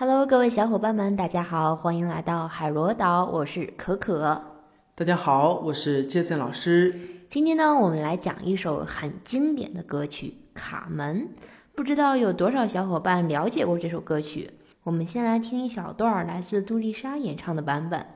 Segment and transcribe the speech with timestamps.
[0.00, 4.40] Hello，各位小伙伴们，大家好，欢迎来到海螺岛，我是可可。
[4.94, 7.24] 大家好，我是杰森老师。
[7.28, 11.22] 今天呢，我们来讲一首很经典的歌曲《卡门》，
[11.74, 14.52] 不知道有多少小伙伴了解过这首歌曲。
[14.84, 18.06] 我们先来听一小段来自杜丽莎演唱的版本。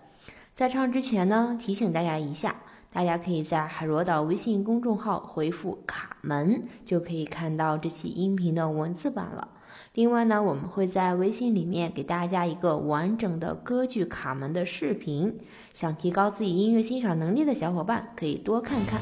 [0.55, 2.55] 在唱之前呢，提醒大家一下，
[2.93, 9.49] 大家可以在海螺岛微信公众号回复“卡门”，就可以看到这期音频的文字版了。
[9.95, 15.39] 另外呢，我们会在微信里面给大家一个完整的歌剧《卡门》的视频，
[15.75, 18.99] 想提高自己音乐欣赏能力的小伙伴可以多看看。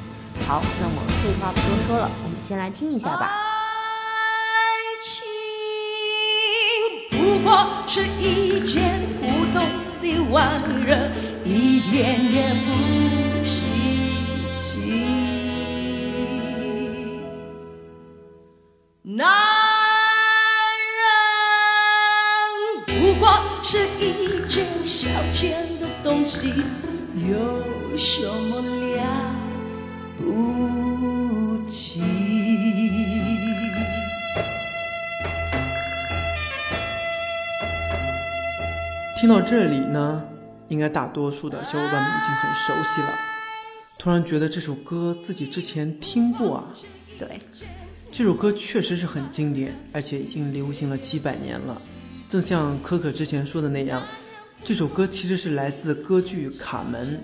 [0.48, 3.31] 好，那么废话不多说了，我们先来听一下吧。
[4.51, 4.59] 爱
[5.01, 5.23] 情
[7.12, 9.62] 不过是一件普通
[10.03, 10.61] 的玩
[11.45, 15.07] 意一点也不稀奇。
[19.05, 19.50] 那。
[24.84, 26.48] 消遣的东西，
[27.14, 29.34] 有什么了
[30.19, 32.03] 不起？
[39.19, 40.25] 听到这里呢，
[40.69, 43.08] 应该大多数的小伙伴们已经很熟悉了。
[43.98, 46.64] 突然觉得这首歌自己之前听过啊。
[47.19, 47.39] 对，
[48.11, 51.77] 这首歌确实是很经典，而且已经流行了几百年了。
[52.31, 54.03] 正像可可之前说的那样，
[54.62, 57.14] 这首歌其实是来自歌剧《卡门》。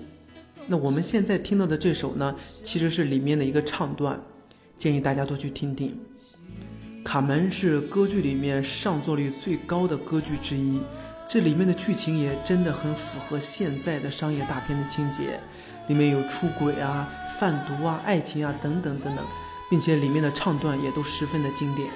[0.65, 4.19] 那我们现在听到的这首呢，其实是里面的一个唱段，
[4.77, 5.97] 建议大家多去听听。
[7.03, 10.81] 《卡门》是歌剧里面上座率最高的歌剧之一，
[11.29, 15.39] 这里面的剧情也真的很符合现在的商业大片的情节，
[15.87, 17.07] 里面有出轨啊、
[17.39, 19.23] 贩毒啊、爱情啊等等等等，
[19.69, 21.87] 并且里面的唱段也都十分的经典。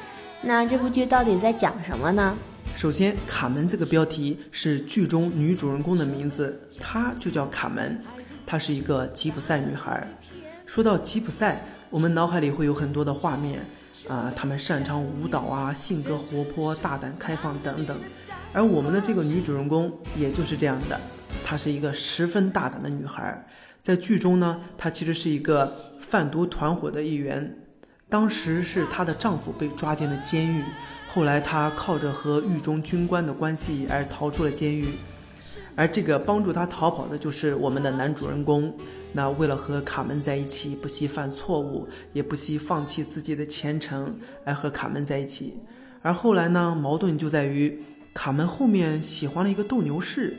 [0.43, 2.37] 那这部剧到底在讲什么呢？
[2.75, 8.01] 首先，卡门这个标题是剧中女主人公的名字，她就叫卡门，
[8.45, 10.07] 她是一个吉普赛女孩。
[10.65, 13.63] 说到吉普赛，我们脑海里会有很多的画面，
[14.07, 17.95] 啊，她们擅长舞蹈啊，性格活泼、大胆、开放等等。
[18.51, 20.99] 而我们的这个女主人公也就是这样的，
[21.45, 23.47] 她是一个十分大胆的女孩。
[23.83, 27.55] 在剧中呢，她其实是一个贩毒团伙的一员，
[28.09, 30.63] 当时是她的丈夫被抓进了监狱。
[31.13, 34.87] 后来，他靠着和狱中军官的关系而逃出了监狱，
[35.75, 38.73] 而这个帮助他逃跑的就是我们的男主人公。
[39.11, 45.57] 那为了和卡门在一起，不惜犯错误，也不惜放弃自己的前程，来和卡门在一起。
[46.01, 47.77] 而后来呢，矛盾就在于
[48.13, 50.33] 卡门后面喜欢了一个斗牛士，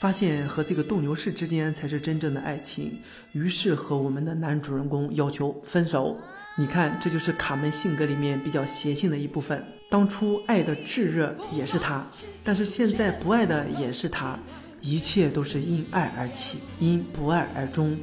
[0.00, 2.98] 发现和这个斗牛士之间才是真正的爱情，
[3.30, 6.18] 于是和我们的男主人公要求分手。
[6.58, 9.62] 你看，这就是卡门性格里面比较邪性的一部分。
[9.90, 12.04] 当初爱的炙热也是他，
[12.42, 14.38] 但是现在不爱的也是他，
[14.80, 17.94] 一切都是因爱而起，因不爱而终。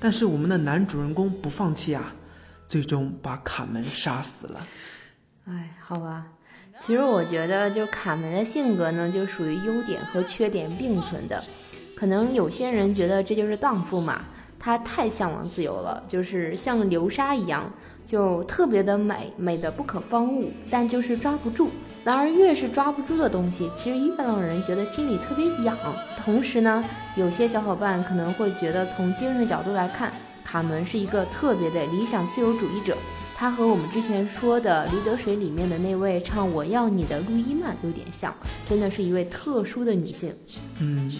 [0.00, 2.12] 但是我们的男主人公不放弃啊，
[2.66, 4.66] 最终把卡门杀死了。
[5.46, 6.26] 哎，好吧，
[6.80, 11.40] 其实我觉得，就卡门的性格呢，就属于优点和缺点并存的。
[11.96, 14.22] 可能有些人觉得这就是荡妇嘛。
[14.58, 17.68] 她太向往自由了，就是像流沙一样，
[18.06, 21.70] 就特别的美，美的不可方物，但就是抓不住。
[22.04, 25.76] 然而越是抓不住的东西，其实越让人觉得心里特别痒。
[26.24, 26.84] 同时呢，
[27.16, 30.12] 有些小伙伴可能会觉得，从精神角度来看，
[30.44, 32.96] 卡门是一个特别的理想自由主义者。
[33.34, 38.32] 她和我们之前说的《驴得水》里面的那位唱“我要你的”路易曼有点像，
[38.68, 40.32] 真的是一位特殊的女性。
[40.78, 41.10] 嗯。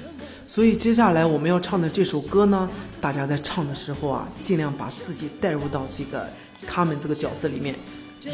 [0.46, 2.68] 所以接下来我们要唱的这首歌呢，
[3.00, 6.28] 大家在唱的时候啊，尽量把自己带入到这个
[6.66, 7.74] 卡门这个角色里面，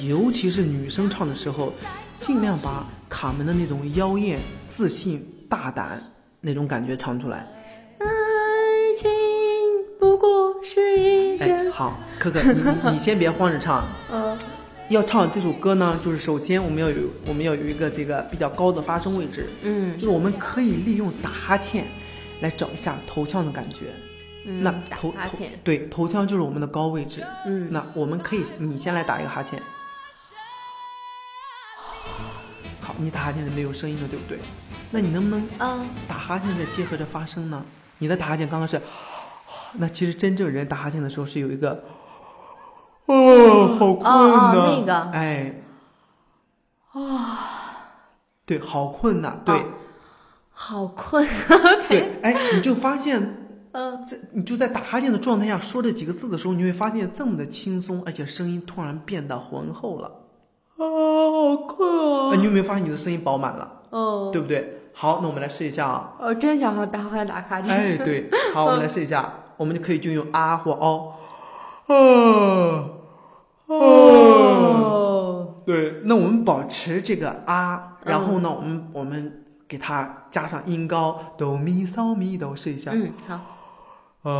[0.07, 1.73] 尤其是女生唱的时候，
[2.21, 6.03] 尽量把卡门的那种妖艳、自信、大胆
[6.41, 7.47] 那种感觉唱出来。
[7.99, 8.07] 爱
[8.97, 9.11] 情
[9.99, 13.87] 不过是一哎，好，可可，你你先别慌着唱。
[14.13, 14.39] 嗯。
[14.89, 16.97] 要唱这首歌呢，就是首先我们要有
[17.27, 19.47] 我们要有一个这个比较高的发声位置。
[19.63, 19.95] 嗯。
[19.99, 21.85] 就是我们可以利用打哈欠。
[22.41, 23.87] 来找一下头腔的感觉，
[24.45, 27.25] 那头头对头腔就是我们的高位置。
[27.47, 29.61] 嗯，那我们可以，你先来打一个哈欠。
[32.81, 34.39] 好，你打哈欠是没有声音的，对不对？
[34.91, 37.65] 那你能不能嗯打哈欠再结合着发声呢？
[37.99, 38.81] 你的打哈欠刚刚是，
[39.75, 41.85] 那其实真正人打哈欠的时候是有一个，
[43.07, 45.63] 哦，好困呐，那个，哎，
[46.93, 47.91] 啊，
[48.47, 49.63] 对，好困呐，对。
[50.61, 51.25] 好困，
[51.89, 53.48] 对，哎，你就发现，
[53.79, 60.09] 嗯，在你就在打哈欠的状态下说这几个字的时候，你会发现这么的轻松，而且声音突然变得浑厚了。
[60.77, 62.35] 啊，好困啊！
[62.37, 63.71] 你有没有发现你的声音饱满了？
[63.91, 64.81] 哦，对不对？
[64.93, 66.13] 好，那我们来试一下啊。
[66.19, 67.77] 哦，真想和打好像打哈欠。
[67.77, 71.13] 哎，对， 好，我们来试一下，我们就可以就用啊或哦，
[71.87, 72.91] 哦，
[73.67, 82.91] 哦，对，那我们保持这个啊，然后呢，我们我们给它加上音高，哆咪嗦咪哆，试一下。
[82.93, 83.41] 嗯，好，
[84.29, 84.35] 啊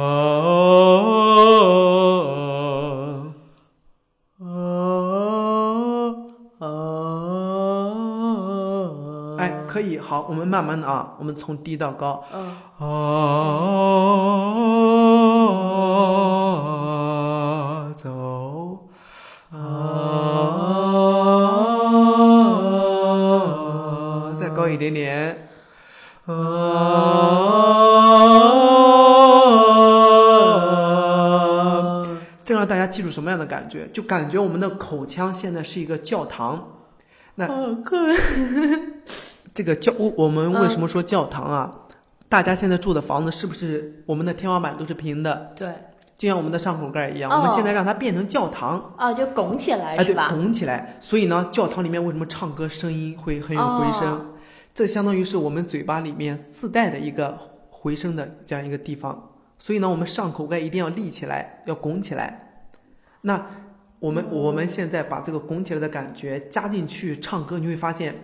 [4.41, 4.45] 啊
[6.59, 6.67] 啊！
[9.39, 12.23] 哎，可以，好，我们慢慢的啊，我们从低到高。
[12.79, 12.87] 啊，
[17.97, 18.89] 走
[19.51, 19.57] 啊，
[24.39, 25.49] 再高一点点。
[26.27, 26.35] 啊，
[32.89, 33.89] 记住什么样的感觉？
[33.93, 36.67] 就感觉我们的口腔现在是一个教堂。
[37.37, 38.17] 那好困。
[39.55, 41.75] 这个教我我们为什么说教堂啊？
[42.29, 45.53] 大家现在住的房子是不是我们的天花板都是平的？
[45.57, 45.73] 对，
[46.17, 50.29] 就像我们的上口盖一样，哦我们现在让它变成教堂，啊，就拱起来哎，对，是吧？
[50.29, 50.97] 拱起来。
[51.01, 54.13] 所以呢，教堂里面为什么唱歌声音会很有回声？
[54.13, 54.27] 哦
[54.75, 57.37] 这相当于是我们嘴巴里面自带的一个
[57.69, 59.31] 回声的这样一个地方。
[59.59, 62.48] 所以呢，我们上口盖一定要立起来，要拱起来。
[63.23, 63.47] 那
[63.99, 68.15] 我们我们现在把这个拱起来的感觉加进去唱歌，你会发现，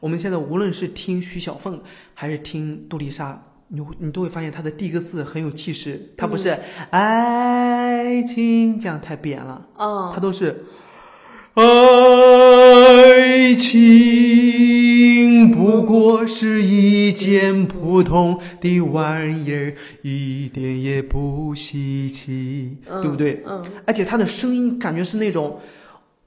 [0.00, 1.82] 我们现在无论是听徐小凤
[2.14, 6.56] 还是听杜丽莎，你会你都会发现她的第一个字很有气势，她不是
[6.90, 9.66] 爱情这样太扁了。
[9.76, 10.64] 啊，她，都是
[12.86, 23.42] 爱情不过是一件普通的玩意儿，一点也不稀奇，对不对？
[23.46, 25.58] 嗯，而且他的声音感觉是那种，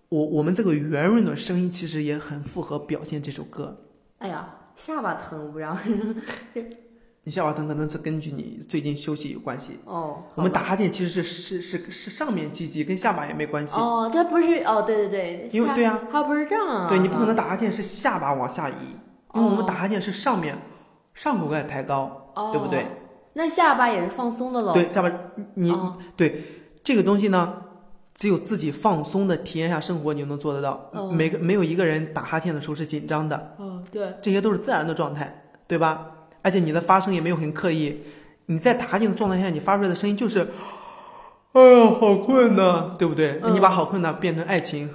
[0.10, 3.84] 我我们这个圆润的声音，其实也很符合表现这首歌。
[4.18, 5.78] 哎呀，下巴疼，我不知道。
[7.28, 9.78] 你下巴疼可能是根据你最近休息有关系。
[9.84, 13.78] 哦，我们打哈欠其实是是是是上面积极，跟下巴也没关系。
[13.78, 16.88] 哦，它不是哦，对对对，因为对啊，它不是这样啊。
[16.88, 18.74] 对你不可能打哈欠是下巴往下移，
[19.34, 20.58] 因为我们哦打哈欠是上面
[21.14, 22.86] 上口盖抬高，哦，对不对？？
[23.34, 24.74] 那下巴也是放松的喽。
[24.74, 25.12] 对，下巴
[25.56, 26.42] 你、哦对
[26.82, 27.56] 这个东西呢，
[28.16, 30.90] 只有自己放松的体验下生活，你就能做得到。
[30.94, 36.14] 哦每个没有一个人打哈欠的时候是紧张的，哦，对，这些都是自然的状态，对吧？
[36.48, 38.04] 而且你的发声也没有很刻意，
[38.46, 40.48] 你在打哈欠的状态下，你发出来的声音就是，
[41.52, 43.42] 哎呀，好困呐，对不对？
[43.44, 44.90] 嗯你把好困呐变成爱情，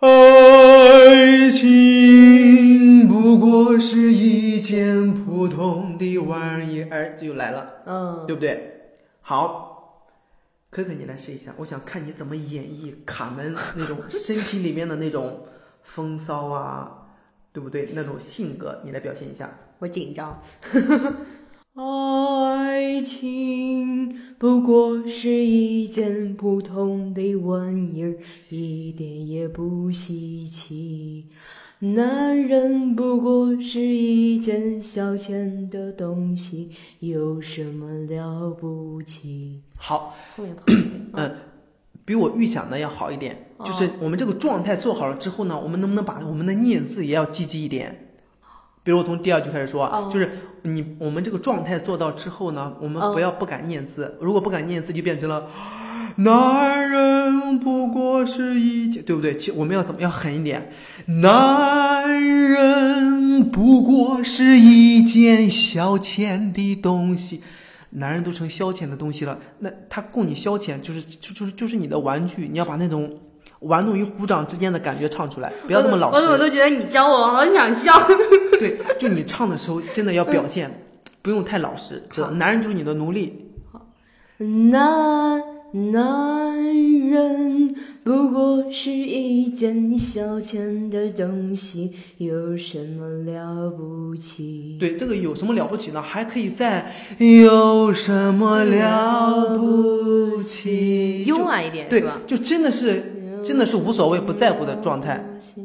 [0.00, 8.72] 爱情不过是一件普通的玩意儿，这就来了，嗯，对不对？
[9.22, 10.02] 好，
[10.68, 15.46] 可可，你来试一下，我想看你怎么演绎卡门那种 身体里面的那种
[15.82, 16.90] 风骚啊，
[17.54, 17.92] 对不对？
[17.94, 19.48] 那种性格，你来表现一下。
[19.78, 20.42] 我紧张。
[21.74, 24.08] 爱情
[24.38, 28.16] 不过是一件普通的玩意儿，
[28.48, 31.26] 一点也不稀奇。
[31.80, 36.70] 男人不过是一件消遣的东西，
[37.00, 39.60] 有什么了不起？
[39.76, 40.56] 好，后面
[41.12, 41.36] 嗯，
[42.06, 43.50] 比我预想的要好一点。
[43.62, 48.05] 就是我们这个状态做好了之后呢，我们能不能把我们的念字也要积极一点？
[48.86, 50.30] 比如我从第二句开始说，啊就是
[50.62, 55.48] 你我们这个状态做到之后呢，我们哦不要不敢念字，如果不敢念字，就变成了
[56.18, 59.36] 男人不过是一件，对不对？
[59.36, 60.70] 其实我们要怎么样狠一点？
[61.06, 67.40] 男人不过是一件消遣的东西。
[67.90, 73.18] 男人都成消遣的东西了，那他供你消遣，就是就就是就是你的玩具，你要把那种
[73.60, 76.38] 玩弄于鼓掌之间的感觉唱出来， 不要这么老实我怎么。
[76.38, 77.92] 都觉得你教我，我好想笑。
[78.58, 80.70] 对，就你唱的时候真的要表现，
[81.22, 82.30] 不用太老实，知道？
[82.32, 83.52] 男人就是你的奴隶。
[83.72, 83.86] 好
[84.38, 86.64] 男男
[87.10, 94.76] 人不过是一件消遣的东西，有什么了不起？
[94.78, 96.00] 对，这个有什么了不起呢？
[96.00, 101.24] 还可以再有什么了不起？
[101.26, 103.15] 慵懒一点，对是吧？，就真的是
[103.46, 105.24] 真的是无所谓、不在乎的状态。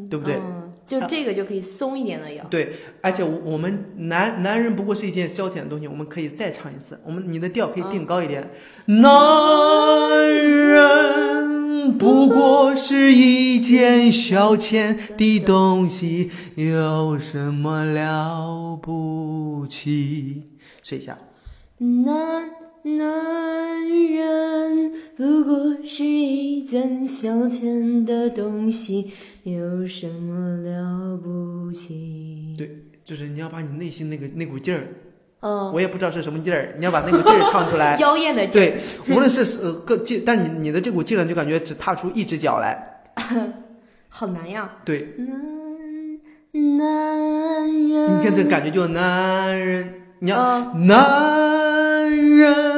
[0.10, 2.44] 对不对嗯，就这个就可以松一点了，要。
[2.46, 8.50] 对，而且我我们男男人不过是一件消遣的东西，我们可以再唱一次，我们你的调可以定高一点。
[8.86, 20.50] 男人不过是一件消遣的东西，有什么了不起？
[20.82, 21.18] 试一下。
[21.78, 22.50] 男
[22.84, 29.12] 男人不过是一件消遣的东西，
[29.44, 32.56] 有什么了不起？
[32.58, 34.88] 对，就是你要把你内心那个那股劲儿，
[35.42, 37.98] 嗯，我也不知道是什么劲儿，你要把那股劲儿唱出来。
[38.02, 38.82] 妖艳的劲儿，对，
[39.16, 43.04] 无论是呃各劲，但是你你的这股劲儿就感觉只踏出一只脚来。
[44.10, 44.70] 好难呀。
[44.84, 52.71] 对，男男人，你看这感觉就男人，你要、嗯男人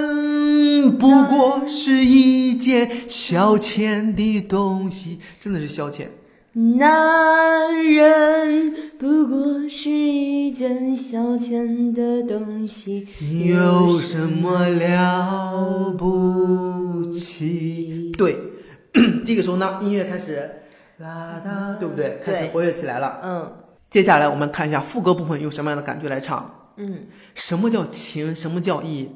[0.92, 6.08] 不过是一件消遣的东西，真的是消遣。
[6.54, 13.08] 男人不过是一件消遣的东西，
[13.46, 18.12] 有什么了不起？
[18.16, 18.38] 对，
[19.26, 20.36] 这个时候呢，音乐开始
[21.00, 22.20] 啦哒，对不对？
[22.24, 23.20] 开始活跃起来了。
[23.24, 23.54] 嗯
[23.90, 26.72] 接下来我们看一下副歌部分用什么样的感觉来唱。
[26.78, 28.36] 嗯，什么叫情？
[28.36, 29.10] 什么叫义？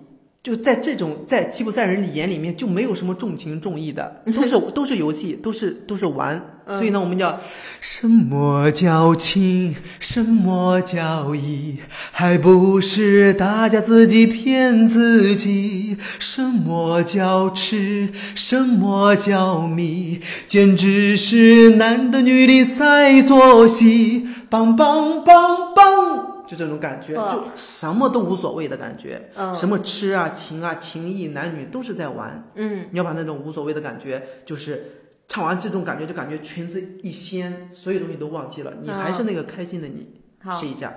[0.47, 6.41] 就在这种在吉普赛人里眼里面就没有什么重情重义的， 都是都是游戏，都是都是玩。
[6.69, 7.37] 所以呢，我们叫
[7.81, 9.75] 什么叫情？
[9.99, 11.79] 什么叫义？
[12.13, 15.97] 还不是大家自己骗自己？
[16.17, 18.07] 什么叫痴？
[18.33, 20.21] 什么叫迷？
[20.47, 26.06] 简直是男的女的在做戏，梆梆梆梆。
[26.47, 29.53] 就这种感觉，就什么都无所谓的感觉，嗯。
[29.55, 32.49] 什么吃啊、情啊、情谊、男女都是在玩。
[32.55, 40.21] 嗯，你要把那种无所谓的感觉，就是唱完这种感觉，就感觉裙子一掀，所有东西都忘记了，你还是那个开心的你。
[40.41, 40.53] 好。
[40.53, 40.93] 试一下，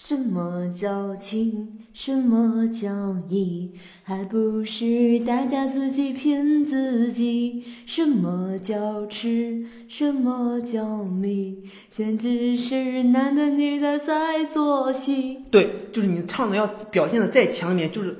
[0.00, 1.70] 什么叫情？
[1.92, 3.72] 什么叫义？
[4.04, 7.64] 还不是大家自己骗自己？
[7.84, 9.66] 什么叫痴？
[9.88, 11.64] 什么叫迷？
[11.90, 15.38] 简直是男的女的在做戏。
[15.50, 18.16] 对，就是你唱的要表现的再强一点，就是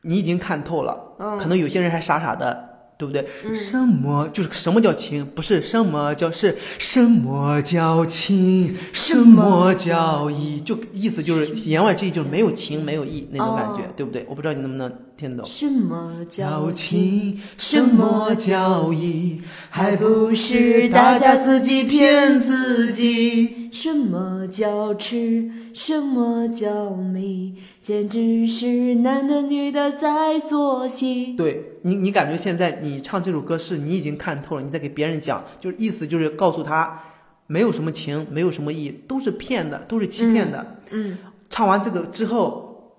[0.00, 2.75] 你已经看透了，嗯可能有些人还傻傻的。
[2.98, 3.26] 对不对？
[3.54, 5.26] 什么就是什么叫情？
[5.34, 8.74] 不是什么叫是什么叫情？
[8.92, 10.60] 什么叫义？
[10.60, 14.24] 就意思就是言外之意就是没有情没有义那种感觉，哦对不对？
[14.28, 15.44] 我不知道你能不能听懂。
[15.44, 16.72] 什么叫？
[16.72, 19.40] 情，什么叫义？
[19.70, 23.65] 还不是大家自己骗自己。
[23.76, 25.50] 什么叫痴？
[25.74, 27.56] 什么叫迷？
[27.82, 31.34] 简直是男的女的在做戏。
[31.34, 37.02] 对你，你感觉现在你唱这首歌是你已经看透了，你在给别人讲，就是意思就是告诉他，
[37.48, 40.78] 没有什么情，没有什么义，都是骗的，都是欺骗的。
[40.92, 41.18] 嗯，
[41.50, 42.94] 唱完这个之后，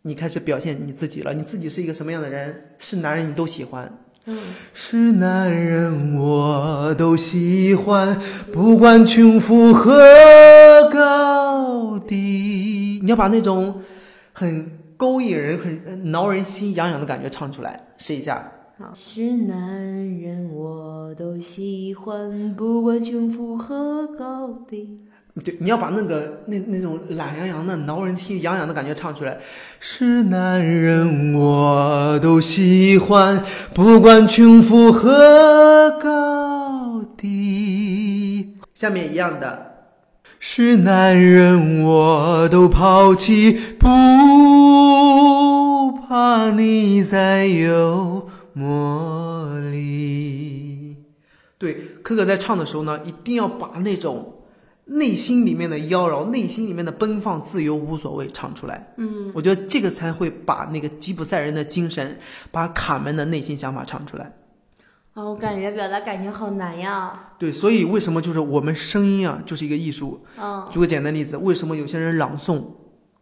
[0.00, 2.70] 你开始表现你自己了，你自己是一个什么样的人？
[2.78, 3.94] 是男人你都喜欢。
[4.74, 8.18] 是男人我都喜欢，
[8.52, 9.92] 不管穷富和
[10.92, 13.00] 高低。
[13.02, 13.80] 你要把那种
[14.32, 18.52] 很勾引人、很挠人心痒痒的感觉唱出来，试一下。
[18.78, 19.58] 好，是男
[20.20, 24.96] 人我都喜欢，不管穷富和高低。
[25.44, 29.38] 对，你要把那个那那种懒洋洋的、挠人心痒痒的感觉唱出来。
[29.78, 38.56] 是男人我都喜欢，不管穷富和高低。
[38.74, 39.66] 下面一样的。
[40.40, 43.86] 是男人我都抛弃，不
[46.06, 50.96] 怕你再有魔力。
[51.58, 54.37] 对，可可在唱的时候呢，一定要把那种
[54.88, 58.92] 内心里面的妖娆、内心里面的奔放、自由、无所谓唱出来。
[58.96, 62.18] 嗯，我觉得这个才会把那个吉普赛人的精神，
[62.50, 64.32] 把卡门的内心想法唱出来。
[65.12, 67.32] 啊，我感觉表达感情好难呀。
[67.38, 70.24] 对，所以为什么就是我们声音啊，就是一个艺术。
[70.38, 72.62] 嗯举个简单例子，为什么有些人朗诵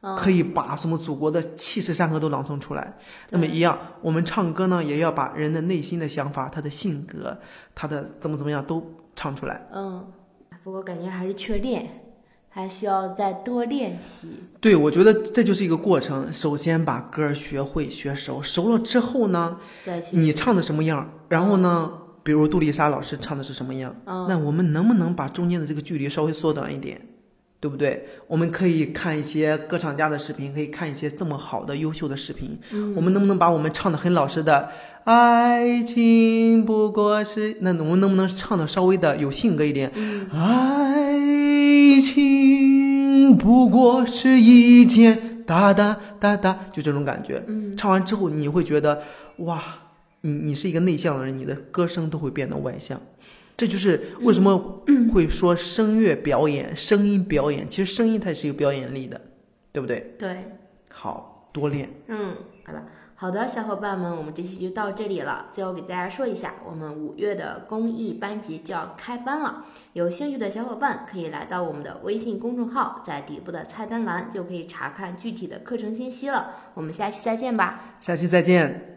[0.02, 2.96] 嗯，可以把什么祖国的气势山河都朗诵出来？
[3.30, 7.36] 那么一样，我们唱歌呢，也要把人的内心的想法、他的性格、
[7.74, 9.66] 他的怎么怎么样都唱出来。
[9.72, 10.06] 嗯，
[10.66, 11.88] 不过感觉还是缺练，
[12.48, 14.26] 还需要再多练习。
[14.60, 16.32] 对，我觉得这就是一个过程。
[16.32, 21.92] 首先把歌学会、学熟，熟了之后呢，再去你唱的什么样，然后呢，
[22.24, 27.00] 比如杜丽莎老师唱的是什么样，嗯那我们能不能把中间的这个距离稍微缩短一点？
[27.66, 28.06] 对不对？
[28.28, 32.56] 我们可以看一些歌唱家的视频，可以看一些这么好的、优秀的视频。
[32.70, 34.68] 嗯我们能不能把我们唱的很老实的
[35.02, 39.90] “爱情不过是”，那我们能不能唱的稍微的有性格一点？
[39.96, 47.42] 嗯爱情不过是一件哒哒哒哒，就这种感觉。
[47.48, 49.02] 嗯唱完之后，你会觉得
[49.38, 49.60] 哇，
[50.20, 53.00] 你你是一个内向的人，你的歌声都会变得外向。
[53.56, 57.68] 这就是为什么会说声乐表演、声音表演。
[57.68, 59.20] 其实声音它也是有表演力的，
[59.72, 60.14] 对不对？
[60.18, 60.52] 对，
[60.90, 61.88] 好，多练。
[62.08, 62.34] 嗯，
[62.64, 62.82] 好吧。
[63.18, 65.46] 好的，小伙伴们，我们这期就到这里了。
[65.50, 76.56] 最后给大家说一下，我们五月的公益班级就要开班了，有兴趣的小伙伴可以来到我们的微信公众号，在底部的菜单栏就可以查看具体的课程信息了。
[76.74, 77.96] 我们下期再见吧。
[78.00, 78.95] 下期再见。